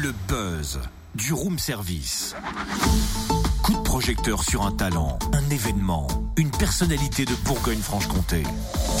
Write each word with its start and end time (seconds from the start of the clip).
Le 0.00 0.12
buzz 0.28 0.78
du 1.14 1.32
room 1.32 1.58
service. 1.58 2.34
Coup 3.62 3.72
de 3.74 3.82
projecteur 3.82 4.42
sur 4.44 4.62
un 4.64 4.70
talent, 4.72 5.18
un 5.32 5.50
événement, 5.50 6.06
une 6.36 6.50
personnalité 6.50 7.24
de 7.24 7.34
Bourgogne-Franche-Comté. 7.44 8.44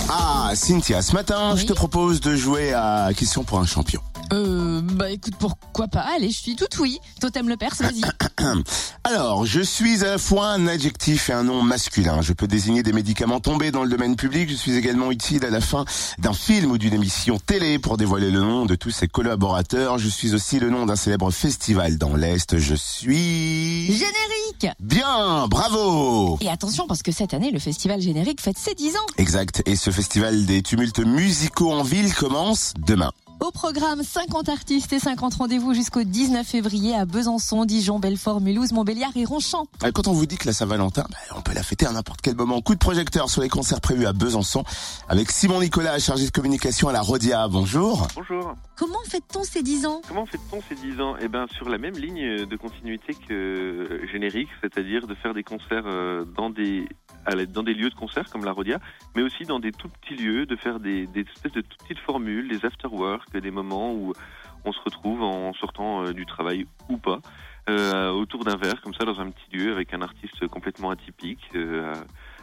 Ah, 0.08 0.50
Cynthia, 0.54 1.02
ce 1.02 1.12
matin, 1.12 1.52
Oui. 1.54 1.60
je 1.60 1.66
te 1.66 1.72
propose 1.72 2.20
de 2.20 2.34
jouer 2.34 2.72
à 2.74 3.10
Question 3.16 3.44
pour 3.44 3.58
un 3.60 3.66
champion. 3.66 4.00
Euh, 4.32 4.80
bah 4.82 5.10
écoute, 5.10 5.34
pourquoi 5.38 5.88
pas? 5.88 6.04
Allez, 6.14 6.30
je 6.30 6.38
suis 6.38 6.56
tout 6.56 6.66
oui. 6.80 6.98
T'aimes 7.32 7.48
le 7.48 7.56
perse, 7.56 7.82
vas-y. 7.82 8.02
Alors, 9.04 9.46
je 9.46 9.60
suis 9.60 10.04
à 10.04 10.12
la 10.12 10.18
fois 10.18 10.48
un 10.48 10.66
adjectif 10.66 11.30
et 11.30 11.32
un 11.32 11.44
nom 11.44 11.62
masculin. 11.62 12.20
Je 12.22 12.32
peux 12.32 12.46
désigner 12.46 12.82
des 12.82 12.92
médicaments 12.92 13.40
tombés 13.40 13.70
dans 13.70 13.84
le 13.84 13.90
domaine 13.90 14.16
public. 14.16 14.50
Je 14.50 14.54
suis 14.54 14.76
également 14.76 15.10
utile 15.10 15.44
à 15.44 15.50
la 15.50 15.60
fin 15.60 15.84
d'un 16.18 16.32
film 16.32 16.70
ou 16.70 16.78
d'une 16.78 16.94
émission 16.94 17.38
télé 17.38 17.78
pour 17.78 17.96
dévoiler 17.96 18.30
le 18.30 18.40
nom 18.40 18.66
de 18.66 18.74
tous 18.74 18.90
ses 18.90 19.08
collaborateurs. 19.08 19.98
Je 19.98 20.08
suis 20.08 20.34
aussi 20.34 20.58
le 20.58 20.70
nom 20.70 20.86
d'un 20.86 20.96
célèbre 20.96 21.30
festival 21.30 21.98
dans 21.98 22.16
l'Est. 22.16 22.58
Je 22.58 22.74
suis... 22.74 23.86
Générique 23.86 24.74
Bien, 24.80 25.46
bravo 25.48 26.38
Et 26.40 26.48
attention, 26.48 26.86
parce 26.86 27.02
que 27.02 27.12
cette 27.12 27.34
année, 27.34 27.50
le 27.50 27.58
festival 27.58 28.00
générique 28.00 28.40
fête 28.40 28.58
ses 28.58 28.74
10 28.74 28.96
ans. 28.96 29.06
Exact. 29.18 29.62
Et 29.66 29.76
ce 29.76 29.90
festival 29.90 30.46
des 30.46 30.62
tumultes 30.62 31.00
musicaux 31.00 31.72
en 31.72 31.82
ville 31.82 32.12
commence 32.14 32.72
demain. 32.78 33.12
Au 33.40 33.52
programme, 33.52 34.02
50 34.02 34.48
artistes 34.48 34.92
et 34.92 34.98
50 34.98 35.34
rendez-vous 35.34 35.72
jusqu'au 35.72 36.02
19 36.02 36.44
février 36.44 36.96
à 36.96 37.04
Besançon, 37.04 37.64
Dijon, 37.66 38.00
Belfort, 38.00 38.40
Mulhouse, 38.40 38.72
Montbéliard 38.72 39.16
et 39.16 39.24
Ronchamp. 39.24 39.66
Quand 39.94 40.08
on 40.08 40.12
vous 40.12 40.26
dit 40.26 40.36
que 40.36 40.46
la 40.46 40.52
Saint-Valentin, 40.52 41.04
bah, 41.08 41.36
on 41.36 41.40
peut 41.40 41.54
la 41.54 41.62
fêter 41.62 41.86
à 41.86 41.92
n'importe 41.92 42.20
quel 42.20 42.34
moment. 42.34 42.60
Coup 42.60 42.74
de 42.74 42.80
projecteur 42.80 43.30
sur 43.30 43.40
les 43.40 43.48
concerts 43.48 43.80
prévus 43.80 44.06
à 44.06 44.12
Besançon 44.12 44.64
avec 45.08 45.30
Simon 45.30 45.60
Nicolas, 45.60 46.00
chargé 46.00 46.26
de 46.26 46.32
communication 46.32 46.88
à 46.88 46.92
la 46.92 47.00
Rodia. 47.00 47.46
Bonjour. 47.46 48.08
Bonjour. 48.16 48.54
Comment 48.76 49.02
fête-t-on 49.08 49.44
ces 49.44 49.62
10 49.62 49.86
ans? 49.86 50.02
Comment 50.08 50.26
fait-on 50.26 50.60
ces 50.68 50.74
10 50.74 51.00
ans? 51.00 51.14
Eh 51.20 51.28
ben 51.28 51.46
sur 51.56 51.68
la 51.68 51.78
même 51.78 51.94
ligne 51.94 52.44
de 52.44 52.56
continuité 52.56 53.14
que 53.28 54.00
générique, 54.10 54.48
c'est-à-dire 54.60 55.06
de 55.06 55.14
faire 55.14 55.34
des 55.34 55.44
concerts 55.44 55.84
euh, 55.86 56.24
dans 56.36 56.50
des 56.50 56.88
dans 57.34 57.62
des 57.62 57.74
lieux 57.74 57.90
de 57.90 57.94
concert 57.94 58.28
comme 58.30 58.44
la 58.44 58.52
Rodia, 58.52 58.78
mais 59.14 59.22
aussi 59.22 59.44
dans 59.44 59.60
des 59.60 59.72
tout 59.72 59.88
petits 59.88 60.16
lieux, 60.16 60.46
de 60.46 60.56
faire 60.56 60.80
des, 60.80 61.08
espèces 61.14 61.52
de 61.52 61.60
toutes 61.60 61.82
petites 61.82 61.98
formules, 61.98 62.48
des 62.48 62.64
after-work, 62.64 63.38
des 63.38 63.50
moments 63.50 63.92
où 63.92 64.12
on 64.64 64.72
se 64.72 64.80
retrouve 64.84 65.22
en 65.22 65.52
sortant 65.54 66.04
euh, 66.04 66.12
du 66.12 66.26
travail 66.26 66.66
ou 66.88 66.96
pas, 66.96 67.20
euh, 67.68 68.10
autour 68.10 68.44
d'un 68.44 68.56
verre 68.56 68.80
comme 68.80 68.94
ça 68.94 69.04
dans 69.04 69.20
un 69.20 69.30
petit 69.30 69.56
lieu 69.56 69.72
avec 69.72 69.92
un 69.94 70.02
artiste 70.02 70.46
complètement 70.48 70.90
atypique, 70.90 71.40
euh, 71.54 71.94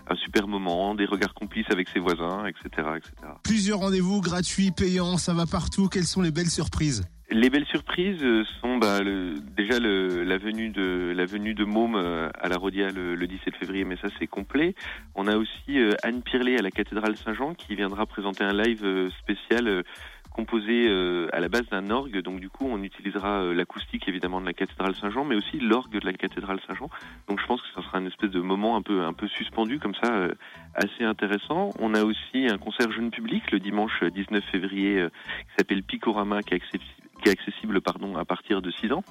un 0.08 0.16
super 0.16 0.48
moment, 0.48 0.94
des 0.96 1.06
regards 1.06 1.34
complices 1.34 1.70
avec 1.72 1.90
ses 1.90 2.00
voisins, 2.00 2.46
etc., 2.46 2.90
etc. 2.98 3.12
Plusieurs 3.44 3.80
rendez-vous 3.80 4.22
gratuits, 4.22 4.72
payants, 4.72 5.18
ça 5.18 5.34
va 5.34 5.46
partout. 5.46 5.90
Quelles 5.90 6.06
sont 6.06 6.22
les 6.22 6.32
belles 6.32 6.52
surprises? 6.52 7.04
Les 7.32 7.50
belles 7.50 7.66
surprises 7.66 8.22
euh, 8.22 8.44
sont 8.62 8.78
bah, 8.78 9.02
le, 9.02 9.34
déjà 9.58 9.80
le, 9.80 10.24
la 10.24 10.38
venue 10.38 10.70
de 10.70 11.12
la 11.16 11.26
venue 11.26 11.56
de 11.56 11.66
Môme 11.66 11.96
euh, 11.96 12.30
à 12.40 12.50
la 12.50 12.58
Rodia 12.58 12.92
le, 12.92 13.16
le 13.16 13.28
17 13.28 13.56
février, 13.56 13.84
mais 13.84 13.98
ça 13.98 14.10
c'est 14.20 14.28
complet. 14.28 14.76
On 15.16 15.26
a 15.26 15.36
aussi 15.36 15.80
euh, 15.80 15.94
Anne 16.04 16.22
Pirlet 16.22 16.60
à 16.60 16.62
la 16.62 16.70
cathédrale 16.70 17.18
Saint-Jean 17.18 17.56
qui 17.56 17.74
viendra 17.74 18.06
présenter 18.06 18.44
un 18.44 18.54
live 18.54 19.10
spécial 19.20 19.84
composé 20.32 20.90
à 21.32 21.40
la 21.40 21.48
base 21.48 21.66
d'un 21.72 21.90
orgue. 21.90 22.22
Donc 22.22 22.42
du 22.42 22.50
coup, 22.50 22.68
on 22.70 22.84
utilisera 22.84 23.54
l'acoustique 23.54 24.08
évidemment 24.10 24.42
de 24.42 24.46
la 24.46 24.54
cathédrale 24.54 24.94
Saint-Jean, 24.96 25.24
mais 25.24 25.36
aussi 25.36 25.60
l'orgue 25.60 25.98
de 25.98 26.06
la 26.06 26.12
cathédrale 26.12 26.60
Saint-Jean. 26.68 26.90
Donc 27.30 27.40
je 27.40 27.46
pense 27.46 27.62
que 27.62 27.68
ça 27.74 27.82
sera 27.82 28.00
une 28.00 28.08
espèce 28.08 28.32
de 28.32 28.42
moment 28.42 28.76
un 28.76 28.82
peu 28.82 29.04
un 29.04 29.14
peu 29.14 29.30
suspendu 29.30 29.80
comme 29.80 29.96
ça, 29.96 30.28
assez 30.74 31.06
intéressant. 31.06 31.70
On 31.80 31.94
a 31.94 32.04
aussi 32.04 32.48
un 32.50 32.58
concert 32.58 32.92
jeune 32.92 33.12
public 33.12 33.50
le 33.52 33.62
dimanche 33.62 34.04
19 34.04 34.44
février 34.52 35.06
qui 35.48 35.54
s'appelle 35.58 35.84
Picorama, 35.84 36.44
qui 36.44 36.54
est 36.54 36.58
accessible, 36.58 36.84
accessible 37.30 37.82
pardon, 37.82 38.16
à 38.16 38.26
partir 38.26 38.62
de 38.62 38.72
6 38.72 38.92
ans 38.92 39.04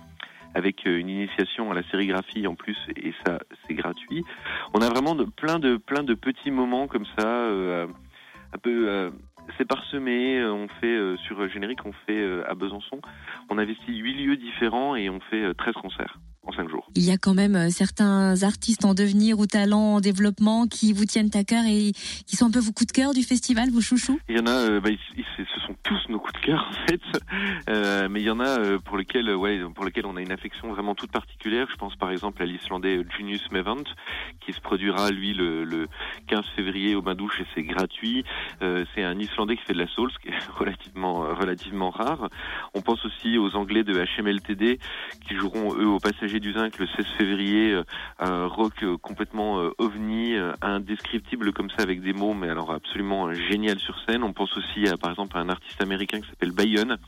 avec 0.54 0.86
euh, 0.86 0.98
une 0.98 1.08
initiation 1.08 1.70
à 1.70 1.74
la 1.74 1.82
sérigraphie 1.90 2.46
en 2.46 2.54
plus 2.54 2.78
et 2.96 3.12
ça 3.26 3.38
c'est 3.66 3.74
gratuit. 3.74 4.24
On 4.72 4.80
a 4.80 4.88
vraiment 4.88 5.14
de, 5.14 5.24
plein 5.24 5.58
de 5.58 5.76
plein 5.76 6.02
de 6.02 6.14
petits 6.14 6.50
moments 6.50 6.86
comme 6.86 7.06
ça 7.18 7.26
euh, 7.26 7.86
un 8.52 8.58
peu 8.58 8.88
euh, 8.88 9.10
c'est 9.58 9.66
parsemé, 9.66 10.38
euh, 10.38 10.52
on 10.52 10.68
fait 10.80 11.16
sur 11.26 11.48
générique, 11.48 11.84
on 11.84 11.92
fait 12.06 12.42
à 12.48 12.54
Besançon, 12.54 13.00
on 13.50 13.58
investit 13.58 13.96
huit 13.96 14.14
lieux 14.14 14.36
différents 14.36 14.96
et 14.96 15.10
on 15.10 15.20
fait 15.20 15.42
euh, 15.42 15.54
13 15.54 15.74
concerts 15.74 16.18
5 16.56 16.68
jours. 16.68 16.88
Il 16.94 17.02
y 17.04 17.10
a 17.10 17.16
quand 17.18 17.34
même 17.34 17.56
euh, 17.56 17.70
certains 17.70 18.42
artistes 18.42 18.84
en 18.84 18.94
devenir 18.94 19.38
ou 19.38 19.46
talents 19.46 19.94
en 19.96 20.00
développement 20.00 20.66
qui 20.66 20.92
vous 20.92 21.04
tiennent 21.04 21.30
à 21.34 21.44
cœur 21.44 21.64
et 21.66 21.92
qui 22.26 22.36
sont 22.36 22.46
un 22.46 22.50
peu 22.50 22.60
vos 22.60 22.72
coups 22.72 22.86
de 22.88 22.92
cœur 22.92 23.12
du 23.14 23.22
festival, 23.22 23.70
vos 23.70 23.80
chouchous? 23.80 24.18
Il 24.28 24.36
y 24.36 24.40
en 24.40 24.46
a, 24.46 24.50
euh, 24.70 24.80
bah, 24.80 24.90
ils- 24.90 24.98
ils- 25.16 25.24
ce 25.36 25.60
sont 25.66 25.74
tous 25.82 26.08
nos 26.08 26.18
coups 26.18 26.32
de 26.40 26.46
cœur 26.46 26.70
en 26.70 26.86
fait, 26.86 27.00
Euh, 27.68 28.08
mais 28.10 28.20
il 28.20 28.24
y 28.26 28.30
en 28.30 28.40
a 28.40 28.58
euh, 28.60 28.78
pour 28.78 28.96
lesquels, 28.98 29.34
ouais, 29.34 29.58
pour 29.74 29.84
lesquels 29.84 30.06
on 30.06 30.16
a 30.16 30.20
une 30.20 30.32
affection 30.32 30.68
vraiment 30.72 30.94
toute 30.94 31.10
particulière. 31.10 31.66
Je 31.70 31.76
pense 31.76 31.96
par 31.96 32.10
exemple 32.10 32.42
à 32.42 32.46
l'Islandais 32.46 33.00
Junius 33.16 33.42
Mevant, 33.50 33.82
qui 34.44 34.52
se 34.52 34.60
produira 34.60 35.10
lui 35.10 35.32
le, 35.34 35.64
le 35.64 35.88
15 36.28 36.44
février 36.56 36.94
au 36.94 37.02
Bain 37.02 37.14
Douche 37.14 37.40
et 37.40 37.46
c'est 37.54 37.62
gratuit. 37.62 38.24
C'est 38.60 39.02
un 39.02 39.18
Islandais 39.18 39.56
qui 39.56 39.62
fait 39.64 39.72
de 39.72 39.78
la 39.78 39.88
soul, 39.88 40.10
ce 40.12 40.18
qui 40.18 40.28
est 40.28 40.38
relativement 40.58 41.14
relativement 41.34 41.90
rare. 41.90 42.28
On 42.74 42.82
pense 42.82 43.04
aussi 43.06 43.38
aux 43.38 43.54
Anglais 43.56 43.82
de 43.84 43.94
HMLTD 44.18 44.78
qui 45.26 45.34
joueront 45.36 45.74
eux 45.76 45.86
au 45.86 45.98
Passager 45.98 46.40
du 46.44 46.52
Zinc 46.52 46.78
le 46.78 46.86
16 46.86 47.06
février, 47.16 47.72
euh, 47.72 47.84
un 48.18 48.46
rock 48.46 48.82
euh, 48.82 48.98
complètement 48.98 49.60
euh, 49.60 49.70
ovni, 49.78 50.34
indescriptible 50.60 51.54
comme 51.54 51.70
ça 51.70 51.82
avec 51.82 52.02
des 52.02 52.12
mots, 52.12 52.34
mais 52.34 52.50
alors 52.50 52.70
absolument 52.70 53.32
génial 53.32 53.78
sur 53.78 53.98
scène. 54.04 54.22
On 54.22 54.34
pense 54.34 54.54
aussi 54.58 54.86
à 54.86 54.98
par 54.98 55.10
exemple 55.10 55.38
à 55.38 55.40
un 55.40 55.48
artiste 55.48 55.80
américain 55.80 56.20
qui 56.20 56.28
s'appelle 56.28 56.52
Bayonne, 56.52 56.98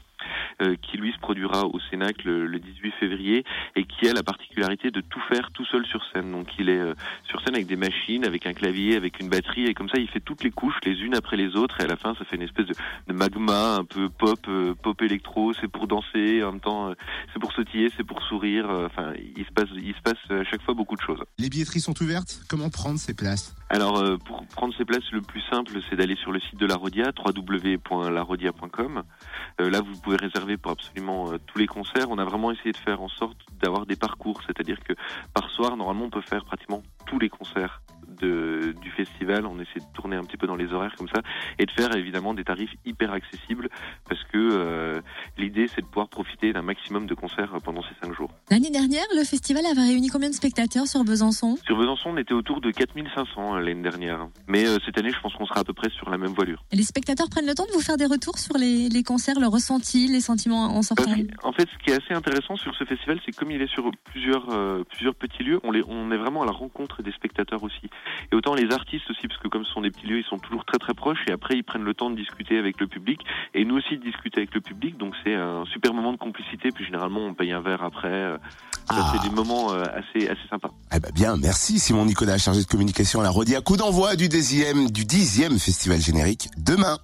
qui 0.83 0.97
lui 0.97 1.13
se 1.13 1.19
produira 1.19 1.67
au 1.67 1.79
Cénacle 1.91 2.27
le, 2.29 2.47
le 2.47 2.59
18 2.59 2.93
février 2.99 3.45
et 3.75 3.85
qui 3.85 4.09
a 4.09 4.13
la 4.13 4.23
particularité 4.23 4.91
de 4.91 5.01
tout 5.01 5.21
faire 5.29 5.51
tout 5.53 5.65
seul 5.67 5.85
sur 5.87 6.01
scène. 6.13 6.33
Donc 6.33 6.49
il 6.59 6.69
est 6.71 6.79
euh, 6.79 6.95
sur 7.25 7.41
scène 7.43 7.55
avec 7.55 7.67
des 7.67 7.77
machines, 7.77 8.25
avec 8.25 8.47
un 8.47 8.53
clavier, 8.55 8.97
avec 8.97 9.21
une 9.21 9.29
batterie 9.29 9.67
et 9.67 9.75
comme 9.75 9.89
ça 9.89 9.99
il 9.99 10.09
fait 10.09 10.21
toutes 10.21 10.43
les 10.45 10.51
couches 10.51 10.77
les 10.85 10.95
unes 11.01 11.15
après 11.15 11.37
les 11.37 11.57
autres 11.57 11.81
et 11.81 11.85
à 11.85 11.87
la 11.87 11.97
fin 11.97 12.15
ça 12.19 12.25
fait 12.25 12.37
une 12.37 12.43
espèce 12.43 12.67
de, 12.67 13.13
magma 13.13 13.77
un 13.77 13.85
peu 13.85 14.09
pop, 14.09 14.39
euh, 14.49 14.75
pop 14.83 15.01
électro. 15.03 15.53
C'est 15.61 15.69
pour 15.69 15.87
danser 15.87 16.43
en 16.43 16.53
même 16.53 16.61
temps, 16.61 16.89
euh, 16.91 16.95
c'est 17.33 17.39
pour 17.41 17.53
sautiller, 17.53 17.91
c'est 17.97 18.05
pour 18.05 18.23
sourire. 18.23 18.69
euh, 18.71 18.87
Enfin 18.87 19.13
il 19.37 19.45
se 19.45 19.53
passe, 19.53 19.69
il 19.75 19.95
se 19.95 20.01
passe 20.03 20.19
à 20.31 20.45
chaque 20.45 20.63
fois 20.63 20.75
beaucoup 20.75 20.97
de 20.97 21.03
choses. 21.03 21.21
Les 21.39 21.49
billetteries 21.51 21.81
sont 21.81 22.01
ouvertes. 22.03 22.41
Comment 22.49 22.71
prendre 22.71 22.99
ces 22.99 23.15
places? 23.15 23.55
Alors, 23.69 23.99
euh, 23.99 24.17
pour 24.17 24.47
prendre 24.47 24.73
ces 24.77 24.85
places, 24.85 25.11
le 25.11 25.21
plus 25.21 25.41
simple, 25.51 25.73
c'est 25.91 25.97
d'aller 25.97 26.15
sur 26.15 26.31
le 26.31 26.39
site 26.39 26.59
de 26.59 26.67
la 26.67 26.77
Rodia, 26.77 27.11
www.larodia.com. 27.19 29.03
Euh, 29.61 29.71
là, 29.71 29.81
vous 29.81 30.01
pouvez 30.01 30.17
réserver 30.17 30.57
pour 30.57 30.71
absolument 30.73 31.33
euh, 31.33 31.39
tous 31.47 31.59
les 31.59 31.67
concerts. 31.67 32.09
On 32.11 32.19
a 32.19 32.25
vraiment 32.25 32.53
essayé 32.53 32.71
de 32.71 32.77
faire 32.77 33.03
en 33.03 33.09
sorte 33.09 33.39
d'avoir 33.61 33.85
des 33.85 33.97
parcours, 33.97 34.41
c'est-à-dire 34.47 34.79
que 34.85 34.93
par 35.35 35.51
soir, 35.51 35.77
normalement, 35.77 36.05
on 36.05 36.11
peut 36.11 36.21
faire 36.21 36.45
pratiquement 36.45 36.83
tous 37.07 37.19
les 37.19 37.29
concerts 37.29 37.83
de, 38.21 38.75
du 38.81 38.91
festival. 38.91 39.47
On 39.47 39.59
essaie 39.59 39.81
de 39.81 39.93
tourner 39.95 40.17
un 40.17 40.25
petit 40.25 40.37
peu 40.37 40.47
dans 40.47 40.57
les 40.57 40.73
horaires 40.73 40.95
comme 40.97 41.09
ça 41.09 41.23
et 41.59 41.67
de 41.67 41.71
faire 41.71 41.95
évidemment 41.97 42.35
des 42.35 42.45
tarifs 42.45 42.75
hyper 42.85 43.13
accessibles 43.13 43.69
parce 44.09 44.23
que 44.25 44.39
euh, 44.39 44.76
l'idée, 45.57 45.71
c'est 45.75 45.81
de 45.81 45.87
pouvoir 45.87 46.09
profiter 46.09 46.53
d'un 46.53 46.63
maximum 46.63 47.07
de 47.07 47.15
concerts 47.15 47.55
euh, 47.55 47.61
pendant 47.61 47.83
ces 47.83 47.95
cinq 48.03 48.15
jours. 48.15 48.31
L'année 48.51 48.71
dernière, 48.71 49.05
le 49.15 49.25
festival 49.25 49.65
avait 49.67 49.81
réuni 49.81 50.09
combien 50.09 50.29
de 50.29 50.35
spectateurs 50.35 50.87
sur 50.87 51.05
Besançon? 51.05 51.57
Sur 51.65 51.77
Besançon, 51.77 52.11
on 52.11 52.17
était 52.17 52.35
autour 52.35 52.61
de 52.61 52.71
4500 52.71 53.57
euh, 53.57 53.61
l'année 53.61 53.83
dernière. 53.83 54.29
Mais 54.49 54.67
euh, 54.67 54.79
cette 54.85 54.99
année, 54.99 55.11
je 55.11 55.21
pense 55.21 55.35
qu'on 55.35 55.47
sera 55.47 55.61
à 55.61 55.65
peu 55.65 55.73
près 55.73 55.91
sur 55.91 56.11
la 56.11 56.19
même 56.19 56.33
voilure. 56.33 56.63
Les 56.73 56.83
spectateurs 56.83 57.29
prennent 57.31 57.47
le 57.47 57.55
temps 57.55 57.67
de 57.67 57.73
vous 57.73 57.81
faire 57.81 57.97
des 57.97 58.07
retours 58.07 58.39
sur 58.39 58.57
les, 58.57 58.89
les 58.89 59.03
concerts, 59.03 59.41
le 59.41 59.47
ressenti, 59.47 60.09
les 60.09 60.21
sentiments 60.21 60.65
en 60.65 60.83
sortant? 60.83 61.05
en 61.43 61.53
fait, 61.53 61.69
ce 61.73 61.85
qui 61.85 61.91
est 61.91 62.03
assez 62.03 62.15
intéressant 62.15 62.57
sur 62.57 62.75
ce 62.75 62.85
festival, 62.85 63.19
c'est 63.25 63.33
que 63.33 63.37
comme 63.37 63.51
il 63.51 63.63
est 63.63 63.73
sur 63.73 63.91
plusieurs 64.05 64.51
euh, 64.51 64.85
plusieurs 64.91 65.15
petits 65.15 65.43
lieux, 65.43 65.61
on, 65.63 65.71
les, 65.71 65.83
on 65.89 66.11
est 66.11 66.17
vraiment 66.17 66.43
à 66.43 66.47
la 66.47 66.53
rencontre 66.53 67.03
des 67.03 67.13
spectateurs 67.13 67.63
aussi. 67.63 67.89
Et 68.33 68.35
autant 68.35 68.55
les 68.55 68.73
artistes 68.73 69.11
aussi, 69.11 69.29
parce 69.29 69.41
que 69.41 69.49
comme 69.49 69.65
ce 69.65 69.73
sont 69.73 69.81
des 69.81 69.91
petits 69.91 70.07
lieux, 70.07 70.19
ils 70.19 70.25
sont 70.25 70.39
toujours 70.39 70.65
très 70.65 70.79
très 70.79 70.95
proches 70.95 71.23
et 71.29 71.33
après 71.33 71.55
ils 71.55 71.65
prennent 71.65 71.85
le 71.85 71.95
temps 71.95 72.11
de 72.11 72.17
discuter 72.17 72.59
avec 72.59 72.81
le 72.81 72.87
public 72.87 73.21
et 73.55 73.65
nous 73.65 73.77
aussi 73.77 73.97
de 73.99 74.03
discuter 74.03 74.39
avec 74.39 74.55
le 74.55 74.61
public. 74.61 74.97
Donc 74.97 75.15
c'est 75.25 75.35
un 75.47 75.65
super 75.73 75.93
moment 75.95 76.13
de 76.13 76.19
complicité. 76.19 76.71
Puis 76.75 76.85
généralement 76.85 77.21
on 77.21 77.35
paye 77.35 77.53
un 77.53 77.61
verre 77.61 77.83
après. 77.85 78.09
euh, 78.09 78.37
Ça 78.89 78.95
Ah. 78.99 79.13
fait 79.13 79.29
des 79.29 79.35
moments 79.35 79.73
euh, 79.73 79.83
assez 79.83 80.29
assez 80.29 80.49
sympas. 80.49 80.71
Eh 80.95 81.01
ben 81.01 81.11
bien, 81.13 81.37
merci 81.37 81.79
Simon 81.81 82.05
Nicolas, 82.05 82.39
chargé 82.39 82.63
de 82.63 82.67
communication 82.69 83.21
à 83.21 83.25
la 83.25 83.31
Rodia. 83.31 83.61
Coup 83.61 83.77
d'envoi 83.77 84.15
du 84.17 84.29
dixième, 84.29 84.91
du 84.91 85.05
dixième 85.05 85.59
festival 85.59 86.01
générique 86.01 86.49
demain. 86.57 86.99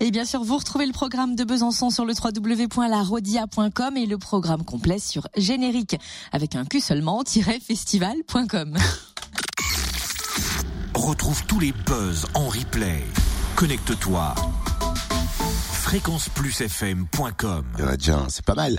Et 0.00 0.10
bien 0.10 0.24
sûr, 0.24 0.42
vous 0.42 0.56
retrouvez 0.56 0.86
le 0.86 0.92
programme 0.92 1.34
de 1.36 1.44
Besançon 1.44 1.90
sur 1.90 2.04
le 2.04 2.12
www.larodia.com 2.14 3.96
et 3.96 4.06
le 4.06 4.18
programme 4.18 4.64
complet 4.64 4.98
sur 4.98 5.28
générique 5.36 5.96
avec 6.32 6.54
un 6.56 6.64
Q 6.64 6.80
seulement-festival.com. 6.80 8.76
Retrouve 10.94 11.44
tous 11.46 11.60
les 11.60 11.72
buzz 11.72 12.26
en 12.34 12.48
replay. 12.48 13.04
Connecte-toi. 13.56 14.34
fréquenceplusfm.com 15.92 17.64
Il 17.78 17.84
y 17.84 18.10
c'est 18.30 18.44
pas 18.46 18.54
mal. 18.54 18.78